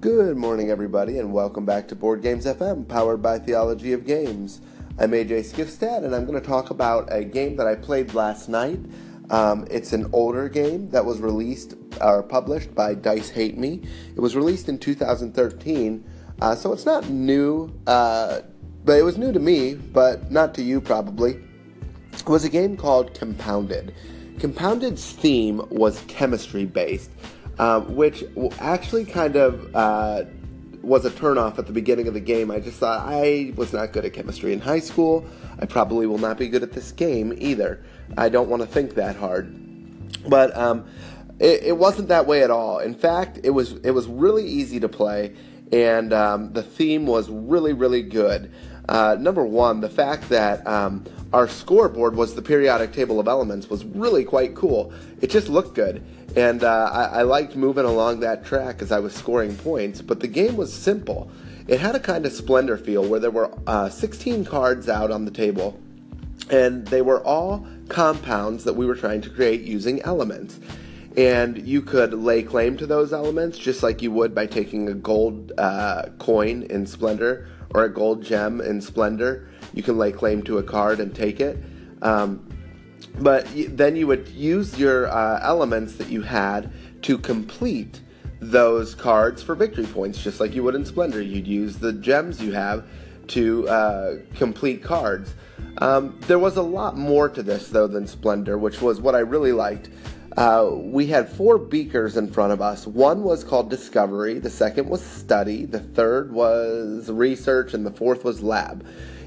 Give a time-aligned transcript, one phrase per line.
[0.00, 4.60] Good morning, everybody, and welcome back to Board Games FM, powered by Theology of Games.
[4.96, 8.48] I'm AJ Skifstad, and I'm going to talk about a game that I played last
[8.48, 8.78] night.
[9.30, 13.82] Um, it's an older game that was released or published by Dice Hate Me.
[14.14, 16.04] It was released in 2013,
[16.40, 18.42] uh, so it's not new, uh,
[18.84, 21.42] but it was new to me, but not to you probably.
[22.12, 23.92] It was a game called Compounded.
[24.38, 27.10] Compounded's theme was chemistry based
[27.58, 28.24] um, which
[28.60, 30.24] actually kind of uh,
[30.82, 32.50] was a turnoff at the beginning of the game.
[32.50, 35.26] I just thought I was not good at chemistry in high school.
[35.58, 37.84] I probably will not be good at this game either.
[38.16, 39.54] I don't want to think that hard.
[40.28, 40.88] But um,
[41.38, 42.78] it, it, wasn't that way at all.
[42.78, 45.34] In fact, it was it was really easy to play,
[45.72, 48.52] and um, the theme was really really good.
[48.88, 53.68] Uh, number one, the fact that um, our scoreboard was the periodic table of elements
[53.68, 54.92] was really quite cool.
[55.20, 56.02] It just looked good.
[56.36, 60.20] And uh, I, I liked moving along that track as I was scoring points, but
[60.20, 61.30] the game was simple.
[61.66, 65.26] It had a kind of splendor feel where there were uh, 16 cards out on
[65.26, 65.78] the table,
[66.50, 70.58] and they were all compounds that we were trying to create using elements.
[71.16, 74.94] And you could lay claim to those elements just like you would by taking a
[74.94, 79.48] gold uh, coin in Splendor or a gold gem in Splendor.
[79.74, 81.62] You can lay claim to a card and take it.
[82.02, 82.46] Um,
[83.18, 88.00] but then you would use your uh, elements that you had to complete
[88.40, 91.20] those cards for victory points, just like you would in Splendor.
[91.20, 92.86] You'd use the gems you have
[93.28, 95.34] to uh, complete cards.
[95.78, 99.20] Um, there was a lot more to this, though, than Splendor, which was what I
[99.20, 99.90] really liked.
[100.38, 102.86] Uh, we had four beakers in front of us.
[102.86, 108.22] One was called Discovery, the second was Study, the third was Research, and the fourth
[108.22, 108.86] was Lab.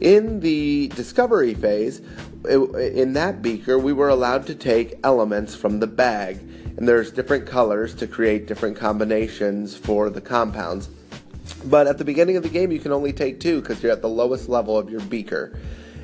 [0.00, 2.02] In the discovery phase,
[2.48, 6.38] in that beaker, we were allowed to take elements from the bag,
[6.76, 10.88] and there's different colors to create different combinations for the compounds.
[11.64, 14.02] But at the beginning of the game, you can only take two because you're at
[14.02, 15.58] the lowest level of your beaker.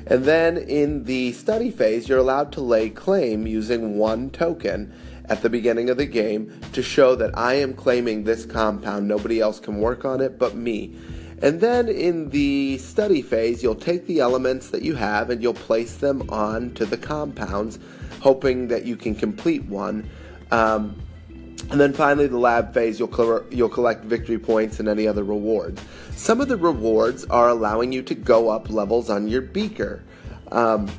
[0.07, 4.93] And then in the study phase, you're allowed to lay claim using one token
[5.25, 9.07] at the beginning of the game to show that I am claiming this compound.
[9.07, 10.95] Nobody else can work on it but me.
[11.41, 15.53] And then in the study phase, you'll take the elements that you have and you'll
[15.53, 17.79] place them onto the compounds,
[18.19, 20.09] hoping that you can complete one.
[20.51, 20.95] Um,
[21.71, 25.81] and then finally, the lab phase, you'll, you'll collect victory points and any other rewards.
[26.15, 30.03] Some of the rewards are allowing you to go up levels on your beaker.
[30.51, 30.89] Um,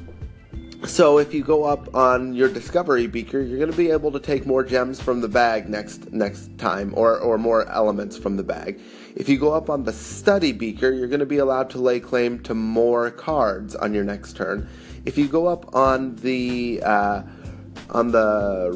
[0.84, 4.20] so if you go up on your discovery beaker, you're going to be able to
[4.20, 8.42] take more gems from the bag next next time, or or more elements from the
[8.42, 8.80] bag.
[9.14, 12.00] If you go up on the study beaker, you're going to be allowed to lay
[12.00, 14.66] claim to more cards on your next turn.
[15.04, 17.22] If you go up on the uh,
[17.90, 18.70] on the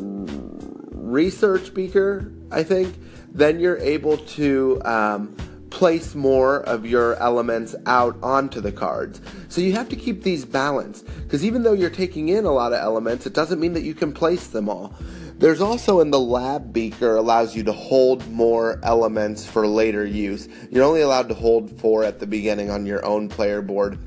[1.14, 2.94] research beaker, I think,
[3.32, 5.36] then you're able to um,
[5.70, 9.20] place more of your elements out onto the cards.
[9.48, 12.72] So you have to keep these balanced because even though you're taking in a lot
[12.72, 14.92] of elements, it doesn't mean that you can place them all.
[15.38, 20.48] There's also in the lab beaker allows you to hold more elements for later use.
[20.70, 23.98] You're only allowed to hold four at the beginning on your own player board,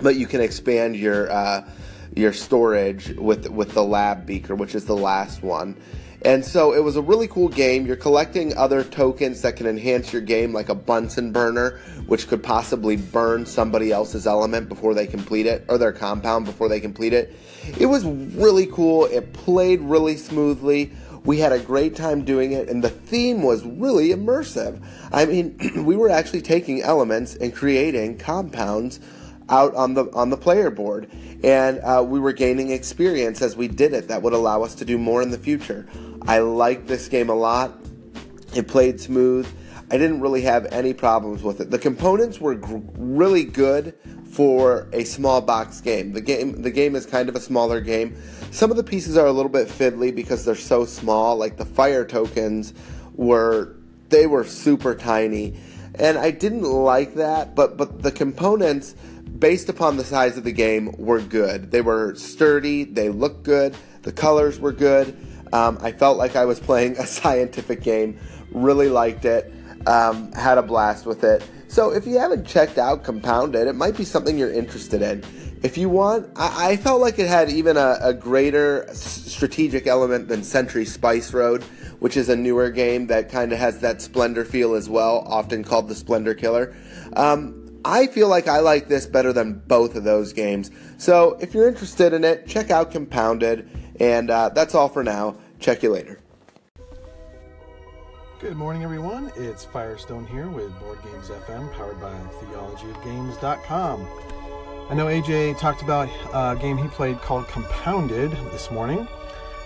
[0.00, 1.68] but you can expand your uh,
[2.14, 5.76] your storage with with the lab beaker, which is the last one.
[6.24, 7.84] And so it was a really cool game.
[7.84, 12.42] You're collecting other tokens that can enhance your game, like a Bunsen burner, which could
[12.42, 17.12] possibly burn somebody else's element before they complete it, or their compound before they complete
[17.12, 17.34] it.
[17.78, 19.06] It was really cool.
[19.06, 20.92] It played really smoothly.
[21.24, 24.80] We had a great time doing it, and the theme was really immersive.
[25.12, 29.00] I mean, we were actually taking elements and creating compounds
[29.48, 31.10] out on the on the player board,
[31.42, 34.08] and uh, we were gaining experience as we did it.
[34.08, 35.86] That would allow us to do more in the future.
[36.26, 37.72] I liked this game a lot.
[38.54, 39.48] It played smooth.
[39.90, 41.70] I didn't really have any problems with it.
[41.70, 43.94] The components were gr- really good
[44.30, 46.12] for a small box game.
[46.12, 48.16] The game the game is kind of a smaller game.
[48.50, 51.36] Some of the pieces are a little bit fiddly because they're so small.
[51.36, 52.72] Like the fire tokens
[53.14, 53.76] were
[54.08, 55.58] they were super tiny.
[55.96, 58.94] And I didn't like that, but but the components
[59.38, 61.70] based upon the size of the game were good.
[61.70, 65.16] They were sturdy, they looked good, the colors were good.
[65.52, 68.18] Um, I felt like I was playing a scientific game.
[68.50, 69.52] Really liked it.
[69.86, 71.48] Um, had a blast with it.
[71.68, 75.24] So if you haven't checked out Compounded, it might be something you're interested in.
[75.62, 80.28] If you want, I, I felt like it had even a, a greater strategic element
[80.28, 81.62] than Century Spice Road,
[82.00, 85.64] which is a newer game that kind of has that Splendor feel as well, often
[85.64, 86.74] called the Splendor Killer.
[87.14, 90.70] Um, I feel like I like this better than both of those games.
[90.98, 93.68] So if you're interested in it, check out Compounded.
[94.00, 95.36] And uh, that's all for now.
[95.60, 96.18] Check you later.
[98.40, 99.30] Good morning, everyone.
[99.36, 104.08] It's Firestone here with Board Games FM, powered by theologyofgames.com.
[104.90, 109.06] I know AJ talked about a game he played called Compounded this morning,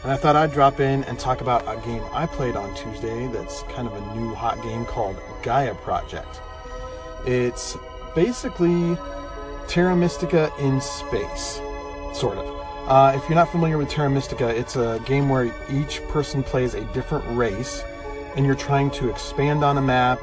[0.02, 3.26] and I thought I'd drop in and talk about a game I played on Tuesday
[3.29, 6.43] that's kind of a new hot game called Gaia Project.
[7.25, 7.79] It's
[8.14, 8.99] basically
[9.69, 11.61] Terra Mystica in space,
[12.12, 12.56] sort of.
[12.87, 16.75] Uh, if you're not familiar with Terra Mystica, it's a game where each person plays
[16.75, 17.83] a different race
[18.37, 20.23] and you're trying to expand on a map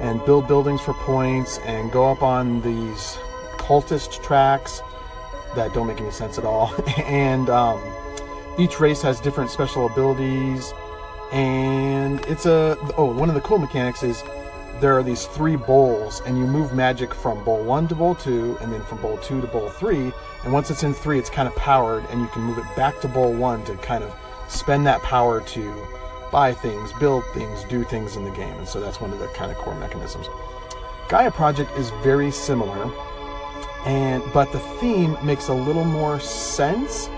[0.00, 3.18] and build buildings for points and go up on these
[3.58, 4.80] cultist tracks
[5.54, 6.74] that don't make any sense at all.
[7.04, 7.82] and um,
[8.58, 10.72] each race has different special abilities.
[11.32, 14.22] And it's a oh, one of the cool mechanics is
[14.80, 18.56] there are these three bowls, and you move magic from bowl one to bowl two,
[18.60, 20.12] and then from bowl two to bowl three.
[20.44, 23.00] And once it's in three, it's kind of powered, and you can move it back
[23.00, 24.14] to bowl one to kind of
[24.48, 25.86] spend that power to
[26.32, 28.54] buy things, build things, do things in the game.
[28.54, 30.26] And so that's one of the kind of core mechanisms.
[31.08, 32.90] Gaia Project is very similar,
[33.84, 37.08] and but the theme makes a little more sense.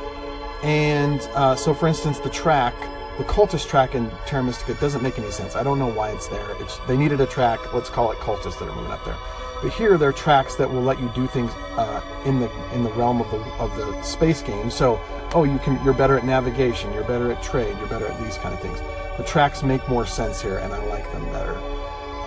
[0.62, 2.74] And uh, so, for instance, the track,
[3.18, 5.54] the cultist track in Terra Mystica doesn't make any sense.
[5.54, 6.56] I don't know why it's there.
[6.60, 9.16] It's, they needed a track, let's call it cultists that are moving up there.
[9.62, 12.82] But here, there are tracks that will let you do things uh, in the in
[12.82, 14.70] the realm of the of the space game.
[14.70, 15.00] So,
[15.34, 18.36] oh, you can you're better at navigation, you're better at trade, you're better at these
[18.38, 18.80] kind of things.
[19.18, 21.56] The tracks make more sense here, and I like them better.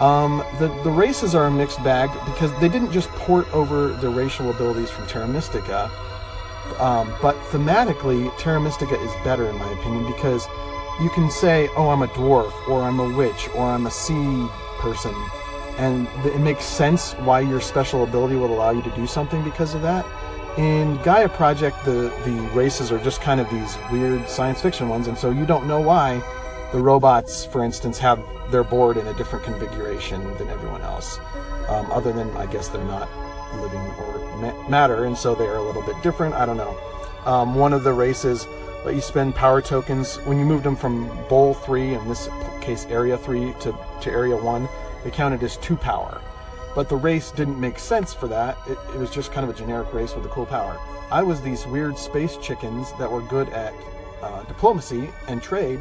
[0.02, 4.08] Um, the the races are a mixed bag because they didn't just port over the
[4.08, 5.92] racial abilities from Terra Mystica,
[6.80, 10.48] um, but thematically, Terra Mystica is better in my opinion because
[11.02, 14.48] you can say, "Oh, I'm a dwarf," or "I'm a witch," or "I'm a sea
[14.80, 15.14] person,"
[15.78, 19.76] and it makes sense why your special ability will allow you to do something because
[19.76, 20.06] of that.
[20.58, 25.08] In Gaia Project, the the races are just kind of these weird science fiction ones,
[25.08, 26.22] and so you don't know why
[26.72, 28.20] the robots, for instance, have
[28.52, 31.20] their board in a different configuration than everyone else.
[31.68, 33.10] Um, other than, I guess, they're not
[33.60, 36.36] living or ma- matter, and so they are a little bit different.
[36.36, 36.78] I don't know.
[37.26, 38.48] Um, one of the races
[38.86, 42.30] let you spend power tokens when you moved them from bowl three, in this
[42.62, 44.70] case, area three, to, to area one.
[45.04, 46.22] They counted as two power.
[46.76, 48.58] But the race didn't make sense for that.
[48.68, 50.80] It, it was just kind of a generic race with a cool power.
[51.12, 53.74] I was these weird space chickens that were good at
[54.22, 55.80] uh, diplomacy and trade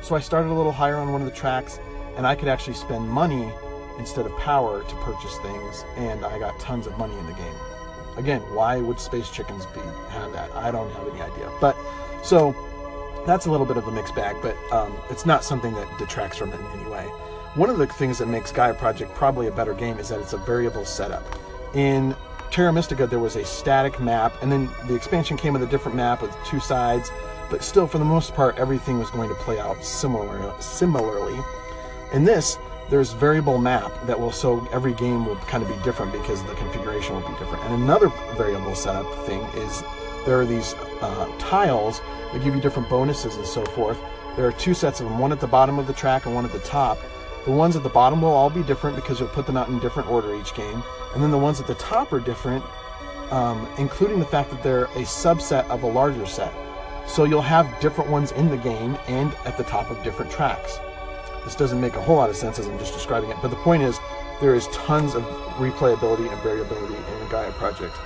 [0.00, 1.80] so I started a little higher on one of the tracks,
[2.16, 3.50] and I could actually spend money
[3.98, 7.54] instead of power to purchase things, and I got tons of money in the game.
[8.16, 9.80] Again, why would space chickens be
[10.10, 10.50] have that?
[10.52, 11.50] I don't have any idea.
[11.60, 11.76] But
[12.22, 12.54] so
[13.26, 16.38] that's a little bit of a mixed bag, but um, it's not something that detracts
[16.38, 17.04] from it in any way.
[17.54, 20.32] One of the things that makes Gaia Project probably a better game is that it's
[20.32, 21.24] a variable setup.
[21.74, 22.14] In
[22.50, 25.96] Terra Mystica, there was a static map, and then the expansion came with a different
[25.96, 27.10] map with two sides
[27.50, 31.38] but still, for the most part, everything was going to play out similar, similarly.
[32.12, 32.58] In this,
[32.90, 36.54] there's variable map that will so every game will kind of be different because the
[36.54, 37.64] configuration will be different.
[37.64, 39.82] And another variable setup thing is
[40.28, 42.02] there are these uh, tiles
[42.32, 43.98] that give you different bonuses and so forth.
[44.36, 46.44] There are two sets of them, one at the bottom of the track and one
[46.44, 46.98] at the top.
[47.46, 49.78] The ones at the bottom will all be different because you'll put them out in
[49.78, 50.82] different order each game.
[51.14, 52.62] And then the ones at the top are different,
[53.30, 56.52] um, including the fact that they're a subset of a larger set.
[57.06, 60.78] So you'll have different ones in the game and at the top of different tracks.
[61.44, 63.56] This doesn't make a whole lot of sense as I'm just describing it, but the
[63.56, 63.98] point is
[64.42, 65.22] there is tons of
[65.56, 67.96] replayability and variability in the Gaia project.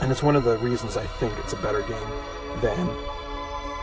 [0.00, 2.10] And it's one of the reasons I think it's a better game
[2.60, 2.88] than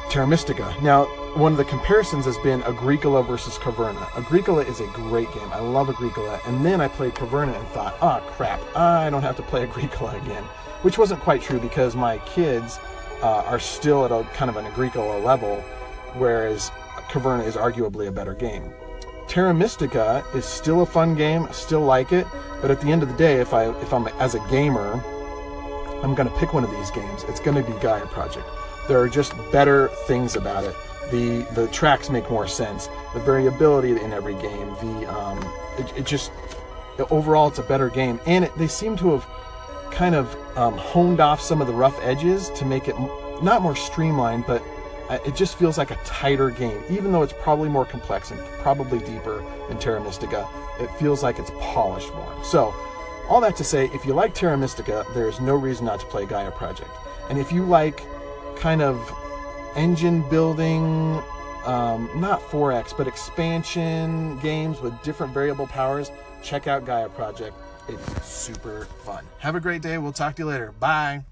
[0.09, 0.75] Terra Mystica.
[0.81, 1.05] Now,
[1.35, 4.07] one of the comparisons has been Agricola versus Caverna.
[4.17, 5.51] Agricola is a great game.
[5.51, 6.39] I love Agricola.
[6.45, 10.15] And then I played Caverna and thought, oh crap, I don't have to play Agricola
[10.17, 10.43] again.
[10.83, 12.79] Which wasn't quite true because my kids
[13.21, 15.57] uh, are still at a kind of an Agricola level,
[16.13, 16.71] whereas
[17.09, 18.71] Caverna is arguably a better game.
[19.27, 22.27] Terra Mystica is still a fun game, I still like it,
[22.61, 25.03] but at the end of the day, if I if I'm as a gamer,
[26.03, 27.23] I'm going to pick one of these games.
[27.25, 28.47] It's going to be Gaia Project.
[28.87, 30.75] There are just better things about it.
[31.11, 32.89] The the tracks make more sense.
[33.13, 34.69] The variability in every game.
[34.81, 35.39] The um,
[35.77, 36.31] it, it just
[37.09, 39.27] overall it's a better game, and it, they seem to have
[39.91, 42.95] kind of um, honed off some of the rough edges to make it
[43.41, 44.63] not more streamlined, but
[45.09, 46.81] uh, it just feels like a tighter game.
[46.89, 50.47] Even though it's probably more complex and probably deeper than Terra Mystica,
[50.79, 52.43] it feels like it's polished more.
[52.43, 52.73] So,
[53.27, 56.05] all that to say, if you like Terra Mystica, there is no reason not to
[56.05, 56.91] play Gaia Project.
[57.29, 58.03] And if you like
[58.55, 59.11] kind of
[59.75, 61.21] engine building,
[61.65, 66.11] um, not 4X, but expansion games with different variable powers,
[66.43, 67.55] check out Gaia Project.
[67.87, 69.25] It's super fun.
[69.39, 69.97] Have a great day.
[69.97, 70.73] We'll talk to you later.
[70.79, 71.25] Bye.